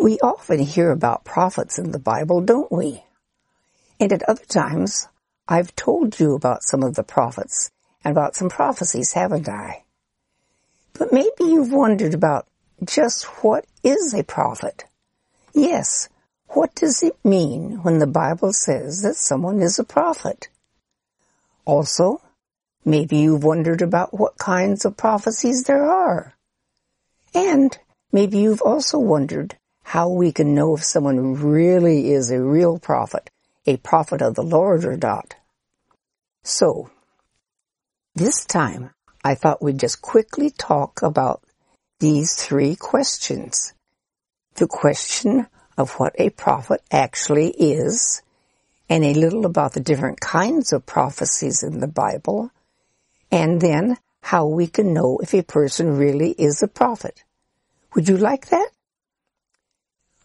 [0.00, 3.04] We often hear about prophets in the Bible, don't we?
[4.00, 5.08] And at other times,
[5.46, 7.70] I've told you about some of the prophets
[8.02, 9.84] and about some prophecies, haven't I?
[10.94, 12.46] But maybe you've wondered about
[12.82, 14.86] just what is a prophet?
[15.52, 16.08] Yes,
[16.48, 20.48] what does it mean when the Bible says that someone is a prophet?
[21.66, 22.22] Also,
[22.86, 26.32] maybe you've wondered about what kinds of prophecies there are.
[27.34, 27.78] And
[28.12, 29.56] maybe you've also wondered
[29.90, 33.28] how we can know if someone really is a real prophet,
[33.66, 35.34] a prophet of the Lord or not.
[36.44, 36.90] So,
[38.14, 38.90] this time
[39.24, 41.42] I thought we'd just quickly talk about
[41.98, 43.74] these three questions.
[44.54, 48.22] The question of what a prophet actually is,
[48.88, 52.52] and a little about the different kinds of prophecies in the Bible,
[53.32, 57.24] and then how we can know if a person really is a prophet.
[57.96, 58.68] Would you like that?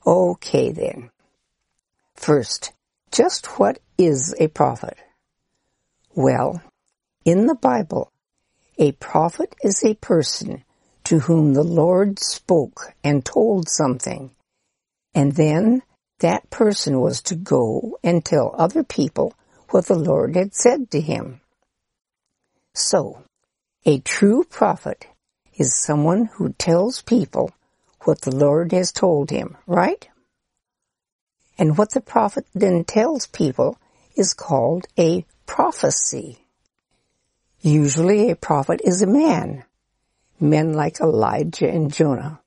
[0.05, 1.09] Okay then.
[2.15, 2.73] First,
[3.11, 4.97] just what is a prophet?
[6.13, 6.61] Well,
[7.25, 8.11] in the Bible,
[8.77, 10.63] a prophet is a person
[11.05, 14.29] to whom the Lord spoke and told something,
[15.15, 15.81] and then
[16.19, 19.33] that person was to go and tell other people
[19.71, 21.41] what the Lord had said to him.
[22.73, 23.23] So,
[23.85, 25.07] a true prophet
[25.55, 27.51] is someone who tells people
[28.05, 30.07] what the Lord has told him, right?
[31.57, 33.77] And what the prophet then tells people
[34.15, 36.39] is called a prophecy.
[37.61, 39.63] Usually a prophet is a man,
[40.39, 42.39] men like Elijah and Jonah.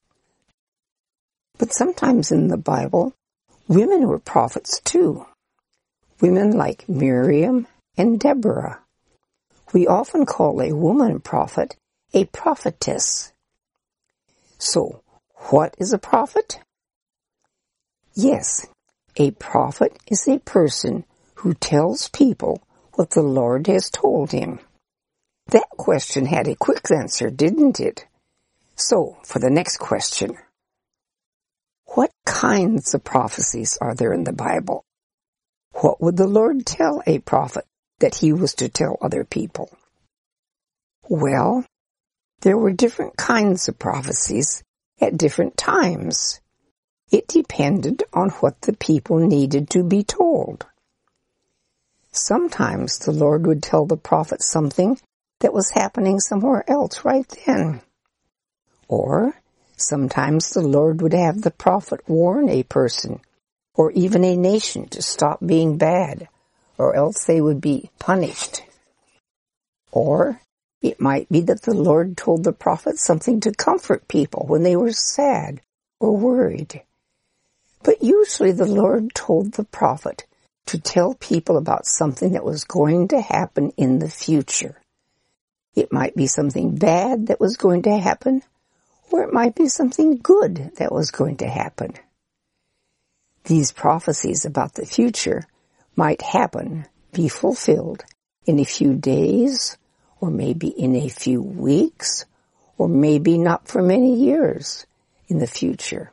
[1.59, 3.15] But sometimes in the Bible,
[3.67, 5.27] women were prophets too.
[6.21, 8.81] Women like Miriam and Deborah.
[9.73, 11.77] We often call a woman prophet
[12.15, 13.33] a prophetess.
[14.59, 15.03] So,
[15.47, 16.61] what is a prophet?
[18.15, 18.67] Yes,
[19.17, 21.05] a prophet is a person
[21.37, 22.63] who tells people
[22.95, 24.61] what the Lord has told him.
[25.47, 28.07] That question had a quick answer, didn't it?
[28.75, 30.37] So, for the next question.
[31.95, 34.85] What kinds of prophecies are there in the Bible?
[35.73, 37.65] What would the Lord tell a prophet
[38.01, 39.71] that he was to tell other people?
[41.09, 41.65] Well,
[42.41, 44.63] there were different kinds of prophecies
[45.01, 46.41] at different times.
[47.11, 50.67] It depended on what the people needed to be told.
[52.13, 54.99] Sometimes the Lord would tell the prophet something
[55.41, 57.81] that was happening somewhere else right then.
[58.89, 59.35] Or
[59.77, 63.21] sometimes the Lord would have the prophet warn a person
[63.75, 66.29] or even a nation to stop being bad
[66.77, 68.63] or else they would be punished.
[69.93, 70.41] Or
[70.81, 74.77] it might be that the Lord told the prophet something to comfort people when they
[74.77, 75.61] were sad
[75.99, 76.83] or worried.
[77.83, 80.25] But usually the Lord told the prophet
[80.67, 84.81] to tell people about something that was going to happen in the future.
[85.75, 88.43] It might be something bad that was going to happen,
[89.11, 91.95] or it might be something good that was going to happen.
[93.45, 95.45] These prophecies about the future
[95.97, 98.05] might happen, be fulfilled
[98.45, 99.79] in a few days,
[100.21, 102.25] or maybe in a few weeks,
[102.77, 104.87] or maybe not for many years
[105.29, 106.13] in the future.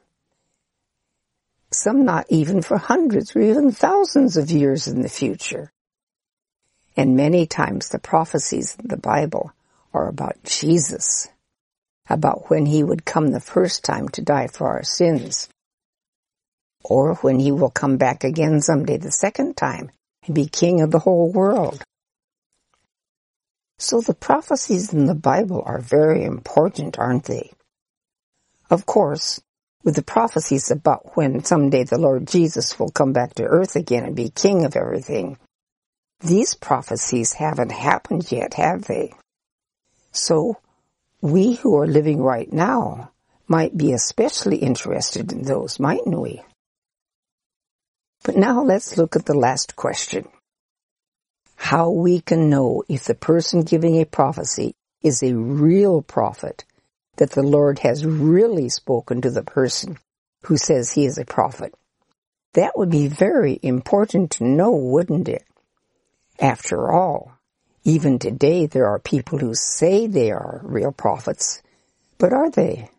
[1.71, 5.71] Some not even for hundreds or even thousands of years in the future.
[6.95, 9.51] And many times the prophecies in the Bible
[9.93, 11.27] are about Jesus,
[12.09, 15.49] about when he would come the first time to die for our sins,
[16.83, 19.89] or when he will come back again someday the second time
[20.25, 21.83] and be king of the whole world.
[23.77, 27.51] So the prophecies in the Bible are very important, aren't they?
[28.69, 29.41] Of course,
[29.83, 34.05] with the prophecies about when someday the Lord Jesus will come back to earth again
[34.05, 35.37] and be king of everything,
[36.21, 39.13] these prophecies haven't happened yet, have they?
[40.11, 40.57] So,
[41.21, 43.11] we who are living right now
[43.47, 46.41] might be especially interested in those, mightn't we?
[48.23, 50.27] But now let's look at the last question.
[51.55, 56.65] How we can know if the person giving a prophecy is a real prophet,
[57.17, 59.97] that the Lord has really spoken to the person
[60.43, 61.73] who says he is a prophet.
[62.53, 65.45] That would be very important to know, wouldn't it?
[66.39, 67.33] After all,
[67.83, 71.61] even today there are people who say they are real prophets,
[72.17, 72.89] but are they?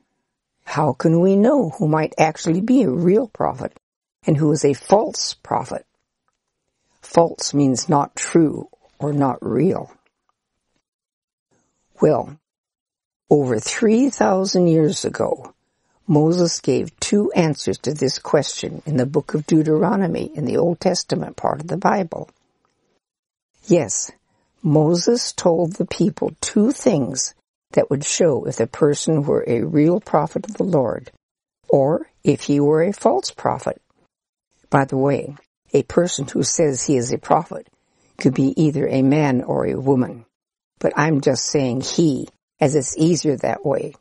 [0.65, 3.79] How can we know who might actually be a real prophet
[4.27, 5.87] and who is a false prophet?
[7.07, 8.69] False means not true
[8.99, 9.91] or not real.
[12.01, 12.37] Well,
[13.31, 15.55] over 3,000 years ago,
[16.09, 20.81] Moses gave two answers to this question in the book of Deuteronomy in the Old
[20.81, 22.29] Testament part of the Bible.
[23.65, 24.11] Yes,
[24.63, 27.35] Moses told the people two things
[27.73, 31.13] that would show if the person were a real prophet of the Lord
[31.69, 33.81] or if he were a false prophet.
[34.69, 35.37] By the way,
[35.77, 37.69] a person who says he is a prophet
[38.17, 40.25] could be either a man or a woman.
[40.79, 42.29] But I'm just saying he,
[42.59, 43.95] as it's easier that way.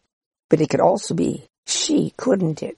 [0.50, 2.77] But it could also be she, couldn't it?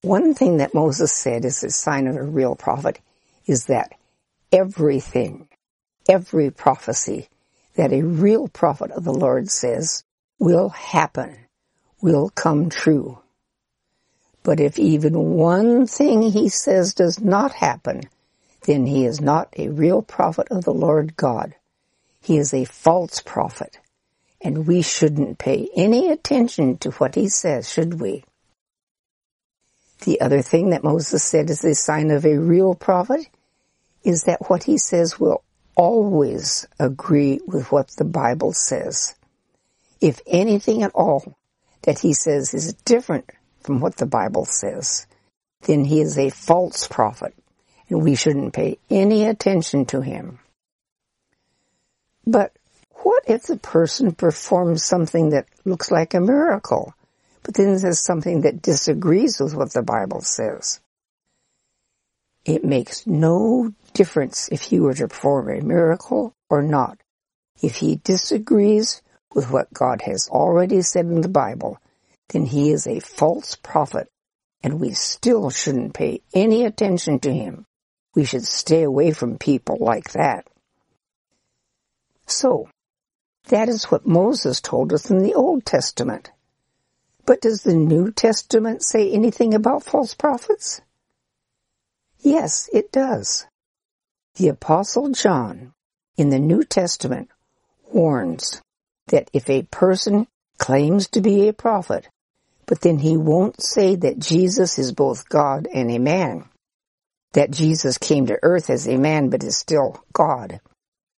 [0.00, 2.98] One thing that Moses said is a sign of a real prophet
[3.46, 3.92] is that
[4.50, 5.48] everything,
[6.08, 7.28] every prophecy
[7.76, 10.02] that a real prophet of the Lord says
[10.40, 11.36] will happen,
[12.00, 13.21] will come true.
[14.42, 18.02] But if even one thing he says does not happen,
[18.66, 21.54] then he is not a real prophet of the Lord God.
[22.20, 23.78] He is a false prophet.
[24.40, 28.24] And we shouldn't pay any attention to what he says, should we?
[30.04, 33.28] The other thing that Moses said is a sign of a real prophet
[34.02, 35.44] is that what he says will
[35.76, 39.14] always agree with what the Bible says.
[40.00, 41.36] If anything at all
[41.82, 43.30] that he says is different
[43.62, 45.06] from what the Bible says,
[45.62, 47.34] then he is a false prophet
[47.88, 50.38] and we shouldn't pay any attention to him.
[52.26, 52.52] But
[53.02, 56.94] what if the person performs something that looks like a miracle,
[57.42, 60.80] but then says something that disagrees with what the Bible says?
[62.44, 66.98] It makes no difference if he were to perform a miracle or not.
[67.60, 69.02] If he disagrees
[69.34, 71.78] with what God has already said in the Bible,
[72.32, 74.08] then he is a false prophet,
[74.62, 77.66] and we still shouldn't pay any attention to him.
[78.14, 80.46] We should stay away from people like that.
[82.26, 82.68] So,
[83.48, 86.30] that is what Moses told us in the Old Testament.
[87.26, 90.80] But does the New Testament say anything about false prophets?
[92.20, 93.46] Yes, it does.
[94.36, 95.74] The Apostle John
[96.16, 97.28] in the New Testament
[97.92, 98.62] warns
[99.08, 100.26] that if a person
[100.58, 102.08] claims to be a prophet,
[102.72, 106.48] but then he won't say that Jesus is both God and a man,
[107.34, 110.58] that Jesus came to earth as a man but is still God,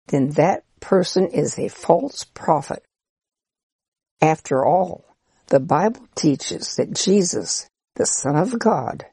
[0.07, 2.83] then that person is a false prophet.
[4.21, 5.05] After all,
[5.47, 9.05] the Bible teaches that Jesus, the Son of God,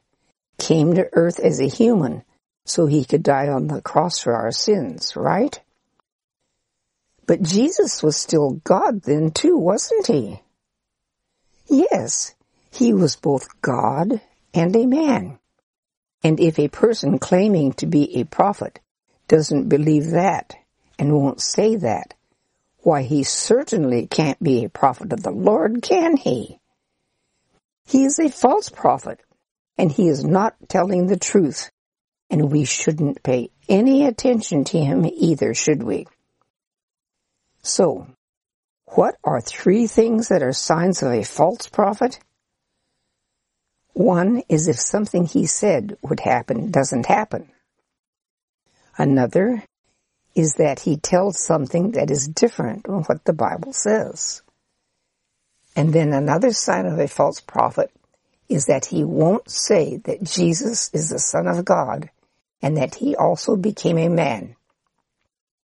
[0.59, 2.25] came to earth as a human
[2.65, 5.61] so he could die on the cross for our sins, right?
[7.25, 10.42] But Jesus was still God then too, wasn't he?
[11.67, 12.35] Yes,
[12.71, 14.21] he was both God
[14.53, 15.39] and a man.
[16.23, 18.79] And if a person claiming to be a prophet
[19.27, 20.55] doesn't believe that
[20.97, 22.13] and won't say that,
[22.79, 26.59] why he certainly can't be a prophet of the Lord, can he?
[27.85, 29.21] He is a false prophet,
[29.77, 31.71] and he is not telling the truth,
[32.29, 36.07] and we shouldn't pay any attention to him either, should we?
[37.61, 38.07] So,
[38.95, 42.19] what are three things that are signs of a false prophet?
[43.93, 47.49] One is if something he said would happen doesn't happen.
[48.97, 49.63] Another
[50.35, 54.41] is that he tells something that is different from what the Bible says.
[55.75, 57.91] And then another sign of a false prophet
[58.47, 62.11] is that he won't say that Jesus is the Son of God
[62.61, 64.55] and that he also became a man,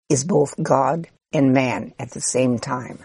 [0.08, 3.04] is both God and man at the same time.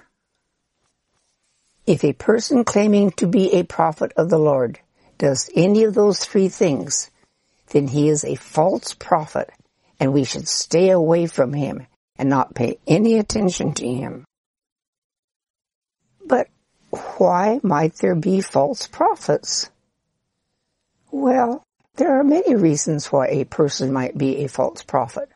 [1.85, 4.79] If a person claiming to be a prophet of the Lord
[5.17, 7.11] does any of those three things,
[7.71, 9.49] then he is a false prophet
[9.99, 11.85] and we should stay away from him
[12.17, 14.25] and not pay any attention to him.
[16.25, 16.47] But
[17.17, 19.69] why might there be false prophets?
[21.11, 21.63] Well,
[21.95, 25.29] there are many reasons why a person might be a false prophet.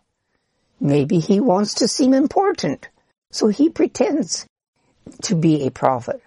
[0.80, 2.88] Maybe he wants to seem important,
[3.32, 4.46] so he pretends
[5.24, 6.22] to be a prophet.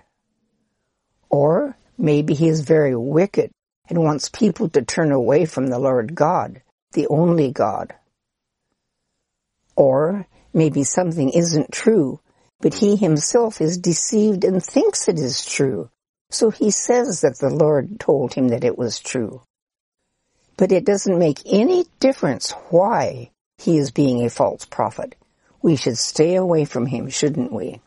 [1.30, 3.50] Or Maybe he is very wicked
[3.90, 7.94] and wants people to turn away from the Lord God, the only God.
[9.76, 12.20] Or maybe something isn't true,
[12.60, 15.90] but he himself is deceived and thinks it is true.
[16.30, 19.42] So he says that the Lord told him that it was true.
[20.56, 25.16] But it doesn't make any difference why he is being a false prophet.
[25.60, 27.82] We should stay away from him, shouldn't we?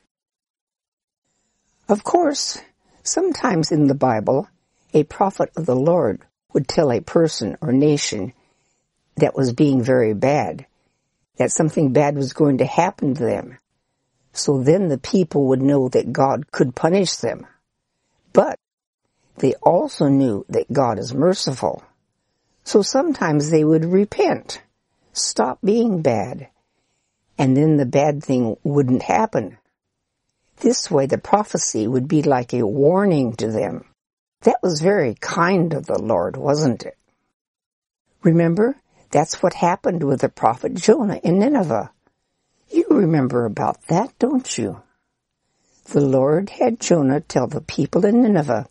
[1.89, 2.61] Of course,
[3.03, 4.47] Sometimes in the Bible,
[4.93, 6.21] a prophet of the Lord
[6.53, 8.31] would tell a person or nation
[9.17, 10.65] that was being very bad,
[11.37, 13.57] that something bad was going to happen to them.
[14.31, 17.45] So then the people would know that God could punish them.
[18.31, 18.57] But
[19.37, 21.83] they also knew that God is merciful.
[22.63, 24.61] So sometimes they would repent,
[25.11, 26.47] stop being bad,
[27.37, 29.57] and then the bad thing wouldn't happen.
[30.57, 33.85] This way the prophecy would be like a warning to them.
[34.41, 36.97] That was very kind of the Lord, wasn't it?
[38.23, 38.77] Remember,
[39.11, 41.91] that's what happened with the prophet Jonah in Nineveh.
[42.69, 44.81] You remember about that, don't you?
[45.85, 48.67] The Lord had Jonah tell the people in Nineveh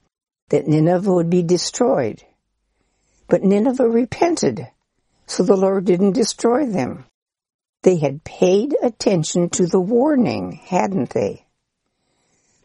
[0.48, 2.22] that Nineveh would be destroyed.
[3.28, 4.68] But Nineveh repented,
[5.26, 7.04] so the Lord didn't destroy them.
[7.82, 11.46] They had paid attention to the warning, hadn't they?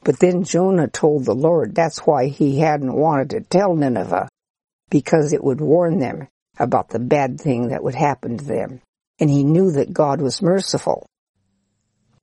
[0.08, 4.30] But then Jonah told the Lord that's why he hadn't wanted to tell Nineveh,
[4.90, 8.80] because it would warn them about the bad thing that would happen to them.
[9.20, 11.06] And he knew that God was merciful.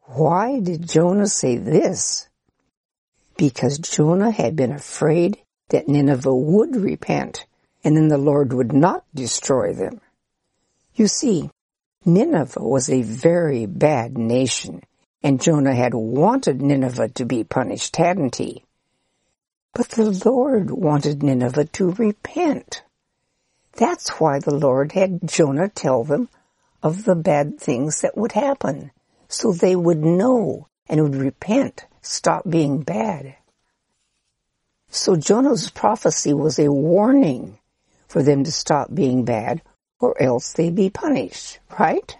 [0.00, 2.26] Why did Jonah say this?
[3.36, 5.36] Because Jonah had been afraid
[5.68, 7.44] that Nineveh would repent,
[7.84, 10.00] and then the Lord would not destroy them.
[10.94, 11.50] You see,
[12.06, 14.80] Nineveh was a very bad nation,
[15.24, 18.62] and Jonah had wanted Nineveh to be punished, hadn't he?
[19.72, 22.82] But the Lord wanted Nineveh to repent.
[23.72, 26.28] That's why the Lord had Jonah tell them
[26.82, 28.90] of the bad things that would happen,
[29.26, 33.34] so they would know and would repent, stop being bad.
[34.90, 37.58] So Jonah's prophecy was a warning
[38.06, 39.62] for them to stop being bad
[39.98, 42.14] or else they'd be punished, right?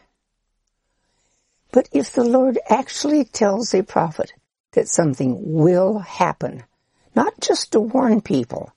[1.74, 4.32] But if the Lord actually tells a prophet
[4.74, 6.62] that something will happen,
[7.16, 8.72] not just to warn people,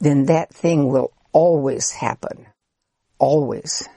[0.00, 2.46] then that thing will always happen.
[3.20, 3.88] Always.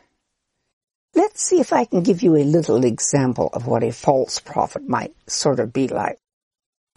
[1.15, 4.87] Let's see if I can give you a little example of what a false prophet
[4.87, 6.19] might sort of be like.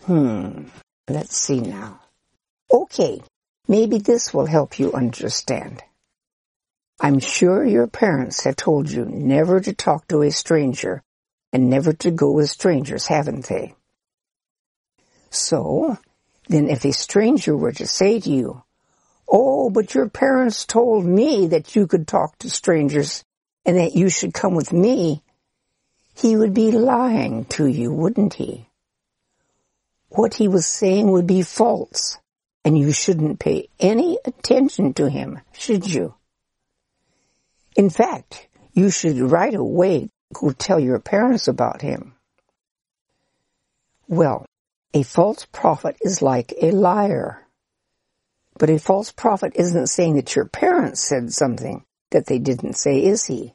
[0.02, 0.64] Hmm,
[1.08, 1.98] let's see now.
[2.70, 3.22] Okay,
[3.66, 5.82] maybe this will help you understand.
[7.02, 11.02] I'm sure your parents have told you never to talk to a stranger
[11.50, 13.74] and never to go with strangers, haven't they?
[15.30, 15.96] So,
[16.48, 18.62] then if a stranger were to say to you,
[19.26, 23.24] Oh, but your parents told me that you could talk to strangers
[23.64, 25.22] and that you should come with me,
[26.14, 28.68] he would be lying to you, wouldn't he?
[30.10, 32.18] What he was saying would be false,
[32.62, 36.14] and you shouldn't pay any attention to him, should you?
[37.76, 42.14] In fact, you should right away go tell your parents about him.
[44.08, 44.46] Well,
[44.92, 47.46] a false prophet is like a liar.
[48.58, 53.04] But a false prophet isn't saying that your parents said something that they didn't say,
[53.04, 53.54] is he?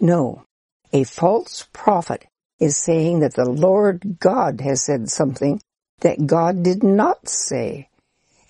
[0.00, 0.44] No.
[0.92, 2.26] A false prophet
[2.58, 5.60] is saying that the Lord God has said something
[6.00, 7.88] that God did not say,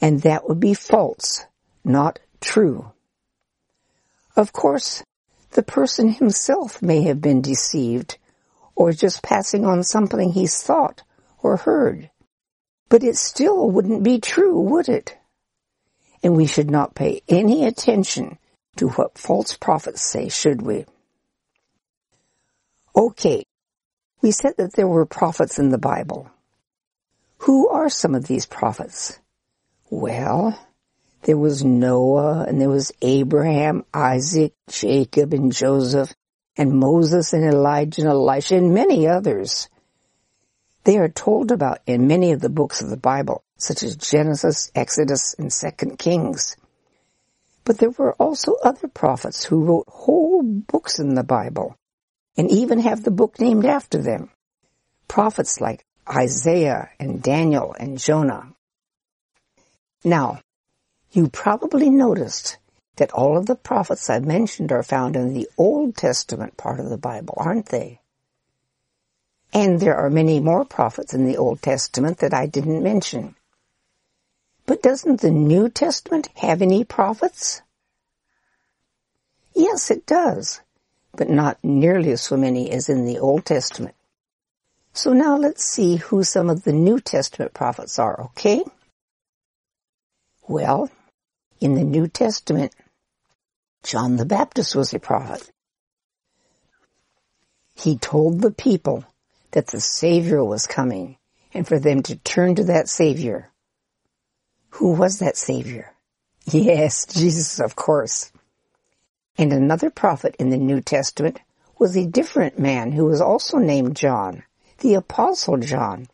[0.01, 1.45] and that would be false,
[1.85, 2.93] not true.
[4.37, 5.03] Of course,
[5.51, 8.19] the person himself may have been deceived
[8.75, 11.03] or just passing on something he's thought
[11.43, 12.11] or heard.
[12.89, 15.17] But it still wouldn't be true, would it?
[16.23, 18.39] And we should not pay any attention
[18.77, 20.87] to what false prophets say, should we?
[22.97, 23.45] Okay,
[24.21, 26.31] we said that there were prophets in the Bible.
[27.39, 29.19] Who are some of these prophets?
[29.89, 30.59] Well,
[31.23, 36.15] there was Noah and there was Abraham, Isaac, Jacob and Joseph
[36.57, 39.69] and Moses and Elijah and Elisha and many others.
[40.85, 44.71] They are told about in many of the books of the Bible, such as Genesis,
[44.75, 46.57] Exodus, and Second Kings.
[47.65, 51.77] But there were also other prophets who wrote whole books in the Bible
[52.37, 54.31] and even have the book named after them.
[55.07, 58.55] Prophets like Isaiah and Daniel and Jonah.
[60.03, 60.41] Now,
[61.13, 62.59] you probably noticed
[62.97, 66.89] that all of the prophets I mentioned are found in the Old Testament part of
[66.89, 68.01] the Bible, aren't they?
[69.53, 73.35] And there are many more prophets in the Old Testament that I didn't mention.
[74.67, 77.63] But doesn't the New Testament have any prophets?
[79.55, 80.61] Yes, it does,
[81.17, 83.97] but not nearly so many as in the Old Testament.
[84.93, 88.63] So now let's see who some of the New Testament prophets are, okay?
[90.47, 90.91] Well,
[91.61, 92.75] in the New Testament,
[93.83, 95.51] John the Baptist was a prophet.
[97.75, 99.05] He told the people
[99.53, 101.17] that the Savior was coming
[101.53, 103.51] and for them to turn to that Savior.
[104.71, 105.93] Who was that Savior?
[106.53, 108.33] Yes, Jesus, of course.
[109.39, 111.39] And another prophet in the New Testament
[111.79, 114.43] was a different man who was also named John,
[114.79, 116.09] the Apostle John.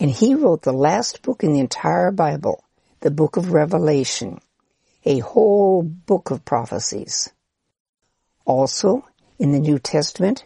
[0.00, 2.64] And he wrote the last book in the entire Bible,
[3.00, 4.40] the book of Revelation,
[5.04, 7.30] a whole book of prophecies.
[8.44, 9.06] Also,
[9.38, 10.44] in the New Testament,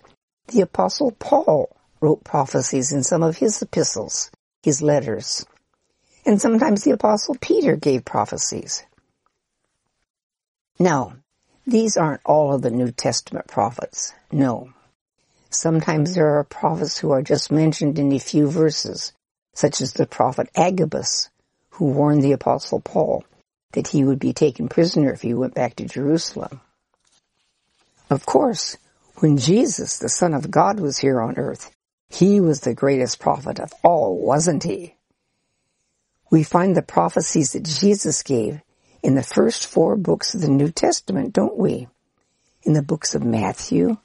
[0.48, 4.30] the Apostle Paul wrote prophecies in some of his epistles,
[4.62, 5.46] his letters.
[6.26, 8.84] And sometimes the Apostle Peter gave prophecies.
[10.78, 11.14] Now,
[11.66, 14.12] these aren't all of the New Testament prophets.
[14.30, 14.72] No.
[15.48, 19.12] Sometimes there are prophets who are just mentioned in a few verses,
[19.54, 21.30] such as the prophet Agabus,
[21.72, 23.24] who warned the Apostle Paul
[23.72, 26.60] that he would be taken prisoner if he went back to Jerusalem.
[28.10, 28.76] Of course,
[29.16, 31.70] when Jesus, the Son of God, was here on earth,
[32.10, 34.96] he was the greatest prophet of all, wasn't he?
[36.30, 38.60] We find the prophecies that Jesus gave
[39.02, 41.88] in the first four books of the New Testament, don't we?
[42.62, 43.96] In the books of Matthew,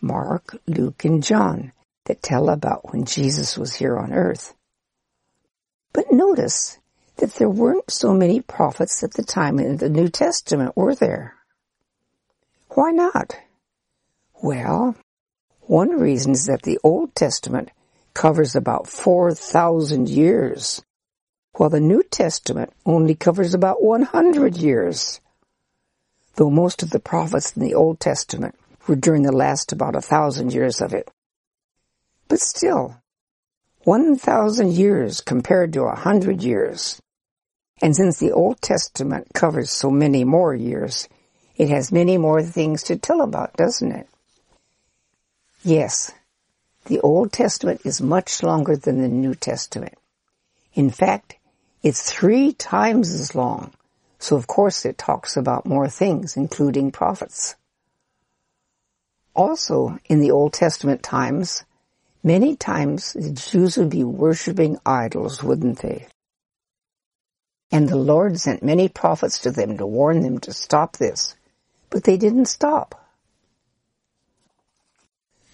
[0.00, 1.72] Mark, Luke, and John
[2.04, 4.54] that tell about when Jesus was here on earth.
[5.92, 6.78] But notice
[7.18, 11.34] that there weren't so many prophets at the time in the New Testament, were there?
[12.70, 13.36] Why not?
[14.42, 14.96] Well,
[15.62, 17.70] one reason is that the Old Testament
[18.14, 20.82] covers about 4,000 years,
[21.52, 25.20] while the New Testament only covers about 100 years.
[26.36, 28.54] Though most of the prophets in the Old Testament
[28.86, 31.10] were during the last about a thousand years of it.
[32.28, 32.96] But still,
[33.84, 37.00] 1,000 years compared to a hundred years.
[37.80, 41.08] And since the Old Testament covers so many more years,
[41.56, 44.08] it has many more things to tell about, doesn't it?
[45.62, 46.12] Yes,
[46.86, 49.94] the Old Testament is much longer than the New Testament.
[50.74, 51.36] In fact,
[51.82, 53.72] it's three times as long,
[54.18, 57.56] so of course it talks about more things, including prophets.
[59.34, 61.64] Also, in the Old Testament times,
[62.24, 66.08] many times the Jews would be worshiping idols, wouldn't they?
[67.70, 71.34] And the Lord sent many prophets to them to warn them to stop this,
[71.90, 73.04] but they didn't stop.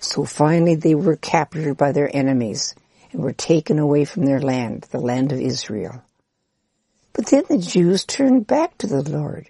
[0.01, 2.75] So finally they were captured by their enemies
[3.11, 6.03] and were taken away from their land, the land of Israel.
[7.15, 9.49] But then the Jews turned back to the Lord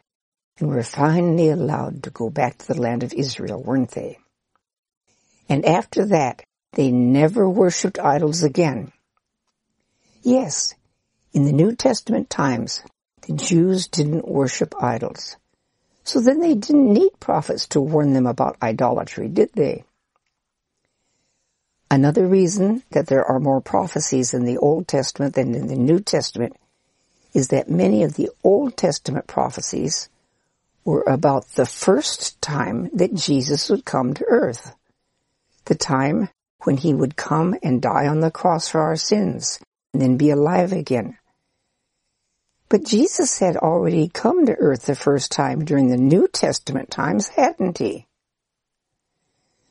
[0.59, 4.19] and were finally allowed to go back to the land of Israel, weren't they?
[5.49, 8.93] And after that, they never worshipped idols again.
[10.23, 10.75] Yes,
[11.35, 12.81] in the New Testament times,
[13.27, 15.37] the Jews didn't worship idols.
[16.05, 19.85] So then they didn't need prophets to warn them about idolatry, did they?
[21.91, 25.99] Another reason that there are more prophecies in the Old Testament than in the New
[25.99, 26.57] Testament
[27.33, 30.09] is that many of the Old Testament prophecies
[30.85, 34.75] were about the first time that Jesus would come to earth.
[35.65, 36.29] The time
[36.63, 39.59] when he would come and die on the cross for our sins
[39.93, 41.17] and then be alive again.
[42.75, 47.29] But Jesus had already come to earth the first time during the New Testament times,
[47.29, 48.09] hadn't he?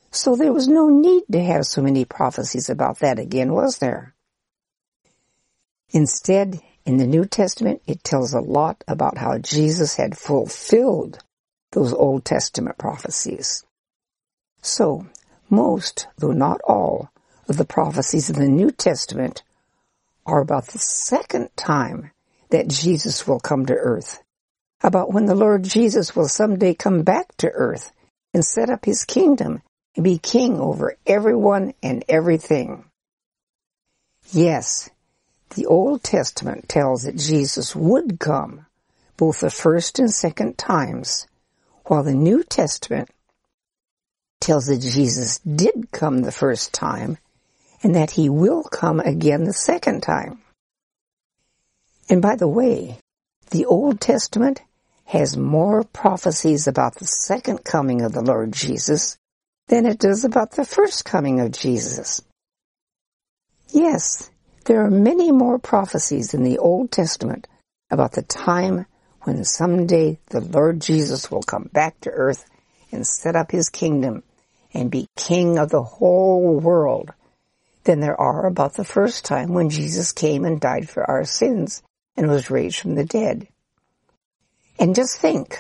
[0.09, 4.15] So there was no need to have so many prophecies about that again, was there?
[5.89, 11.21] Instead, in the New Testament, it tells a lot about how Jesus had fulfilled
[11.73, 13.65] those Old Testament prophecies.
[14.61, 15.07] So,
[15.49, 17.11] most, though not all,
[17.49, 19.43] of the prophecies in the New Testament
[20.25, 22.12] are about the second time
[22.53, 24.21] that Jesus will come to earth,
[24.83, 27.91] about when the Lord Jesus will someday come back to earth
[28.31, 29.63] and set up his kingdom
[29.95, 32.85] and be king over everyone and everything.
[34.31, 34.91] Yes,
[35.55, 38.67] the Old Testament tells that Jesus would come
[39.17, 41.25] both the first and second times,
[41.87, 43.09] while the New Testament
[44.39, 47.17] tells that Jesus did come the first time
[47.81, 50.43] and that he will come again the second time.
[52.09, 52.99] And by the way,
[53.51, 54.61] the Old Testament
[55.05, 59.17] has more prophecies about the second coming of the Lord Jesus
[59.67, 62.21] than it does about the first coming of Jesus.
[63.69, 64.29] Yes,
[64.65, 67.47] there are many more prophecies in the Old Testament
[67.89, 68.85] about the time
[69.21, 72.45] when someday the Lord Jesus will come back to earth
[72.91, 74.23] and set up his kingdom
[74.73, 77.13] and be king of the whole world
[77.83, 81.81] than there are about the first time when Jesus came and died for our sins
[82.15, 83.47] and was raised from the dead.
[84.80, 85.60] And just think,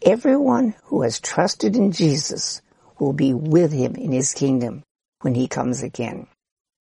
[0.00, 2.62] everyone who has trusted in Jesus
[2.98, 4.84] will be with him in his kingdom
[5.20, 6.26] when he comes again.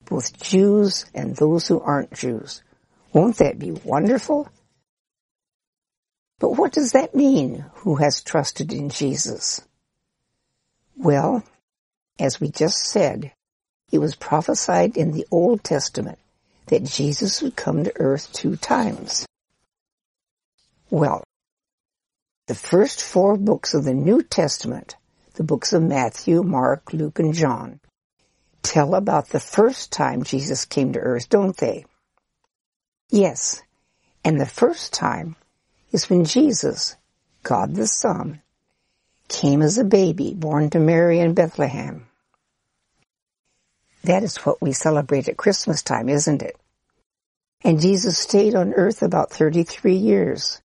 [0.05, 2.63] Both Jews and those who aren't Jews.
[3.13, 4.49] Won't that be wonderful?
[6.39, 9.61] But what does that mean, who has trusted in Jesus?
[10.97, 11.43] Well,
[12.19, 13.31] as we just said,
[13.91, 16.19] it was prophesied in the Old Testament
[16.71, 19.25] that Jesus would come to earth two times.
[20.89, 21.21] Well,
[22.47, 24.95] the first four books of the New Testament,
[25.33, 27.81] the books of Matthew, Mark, Luke, and John,
[28.63, 31.83] tell about the first time Jesus came to earth, don't they?
[33.09, 33.61] Yes,
[34.23, 35.35] and the first time
[35.91, 36.95] is when Jesus,
[37.43, 38.41] God the Son,
[39.27, 42.07] came as a baby born to Mary in Bethlehem.
[44.05, 46.55] That is what we celebrate at Christmas time, isn't it?
[47.63, 50.61] And Jesus stayed on earth about 33 years.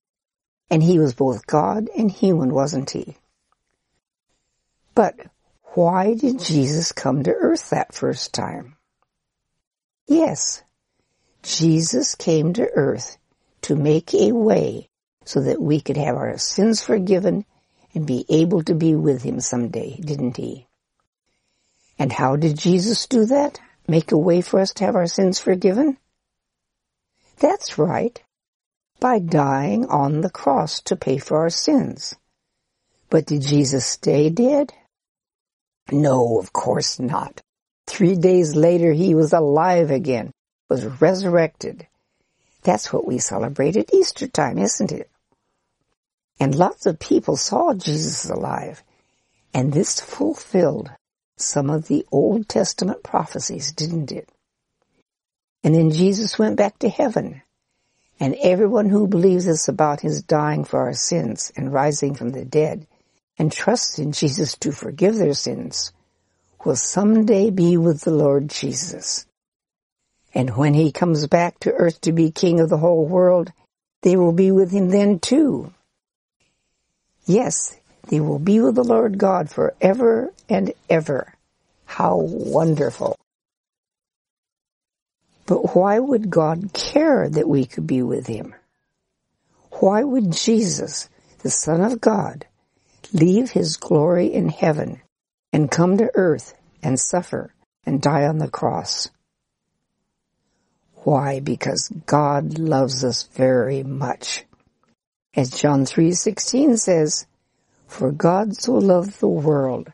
[0.71, 3.17] And he was both God and human, wasn't he?
[4.95, 5.17] But
[5.75, 8.77] why did Jesus come to earth that first time?
[10.07, 10.63] Yes,
[11.43, 13.17] Jesus came to earth
[13.63, 14.89] to make a way
[15.25, 17.45] so that we could have our sins forgiven
[17.95, 20.67] and be able to be with him someday, didn't he?
[21.99, 23.61] And how did Jesus do that?
[23.87, 25.99] Make a way for us to have our sins forgiven?
[27.43, 28.23] That's right.
[29.01, 32.15] By dying on the cross to pay for our sins.
[33.11, 34.73] But did Jesus stay dead?
[35.91, 37.41] No, of course not.
[37.89, 40.31] Three days later he was alive again,
[40.71, 41.89] was resurrected.
[42.63, 45.11] That's what we celebrate at Easter time, isn't it?
[46.39, 48.85] And lots of people saw Jesus alive.
[49.53, 50.93] And this fulfilled
[51.39, 54.29] some of the Old Testament prophecies, didn't it?
[55.65, 57.43] And then Jesus went back to heaven.
[58.19, 62.45] And everyone who believes this about his dying for our sins and rising from the
[62.45, 62.87] dead
[63.39, 65.93] and trusts in Jesus to forgive their sins
[66.65, 69.27] will someday be with the Lord Jesus.
[70.35, 73.53] And when he comes back to earth to be king of the whole world,
[74.03, 75.73] they will be with him then too.
[77.27, 77.77] Yes,
[78.09, 81.35] they will be with the Lord God forever and ever.
[81.85, 83.19] How wonderful.
[85.47, 88.55] But why would God care that we could be with Him?
[89.81, 91.09] Why would Jesus,
[91.41, 92.47] the Son of God,
[93.13, 95.01] leave His glory in heaven
[95.53, 97.53] and come to earth and suffer
[97.85, 99.11] and die on the cross?
[101.05, 101.41] Why?
[101.41, 104.45] Because God loves us very much.
[105.35, 107.27] As John 3:16 says,
[107.89, 109.93] "For God so loved the world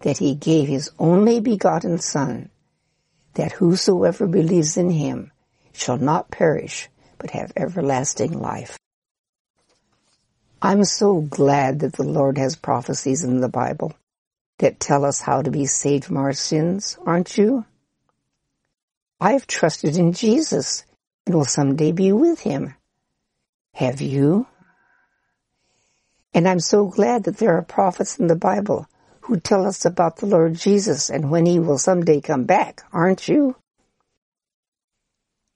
[0.00, 2.50] that he gave his only begotten son,
[3.34, 5.30] that whosoever believes in him
[5.72, 6.88] shall not perish,
[7.18, 8.78] but have everlasting life.
[10.62, 13.94] I'm so glad that the Lord has prophecies in the Bible
[14.58, 17.64] that tell us how to be saved from our sins, aren't you?
[19.20, 20.84] I've trusted in Jesus
[21.26, 22.74] and will someday be with him.
[23.74, 24.46] Have you?
[26.34, 28.86] And I'm so glad that there are prophets in the Bible
[29.22, 33.28] who tell us about the Lord Jesus and when he will someday come back, aren't
[33.28, 33.56] you?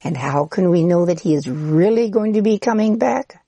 [0.03, 3.43] And how can we know that he is really going to be coming back?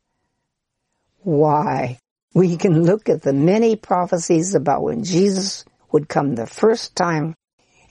[1.19, 1.99] Why,
[2.35, 7.35] we can look at the many prophecies about when Jesus would come the first time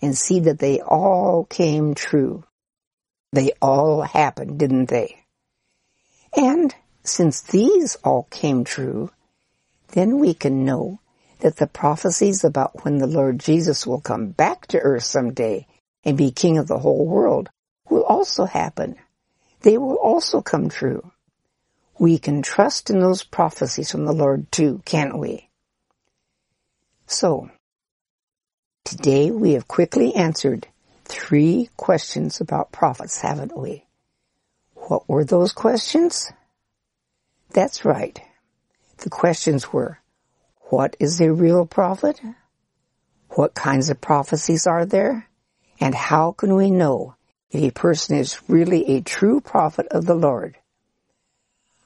[0.02, 2.44] and see that they all came true.
[3.34, 5.26] They all happened, didn't they?
[6.36, 9.12] And since these all came true,
[9.90, 11.00] then we can know
[11.40, 15.68] that the prophecies about when the Lord Jesus will come back to earth someday
[16.04, 17.50] and be king of the whole world
[17.90, 18.96] will also happen.
[19.62, 21.12] They will also come true.
[21.98, 25.50] We can trust in those prophecies from the Lord too, can't we?
[27.08, 27.50] So,
[28.84, 30.68] today we have quickly answered
[31.06, 33.86] three questions about prophets, haven't we?
[34.74, 36.32] What were those questions?
[37.52, 38.20] That's right.
[38.98, 40.00] The questions were,
[40.70, 42.20] what is a real prophet?
[43.30, 45.28] What kinds of prophecies are there?
[45.80, 47.16] And how can we know
[47.52, 50.58] if a person is really a true prophet of the Lord?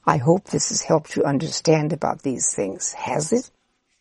[0.06, 2.92] I hope this has helped you understand about these things.
[2.94, 3.50] Has it?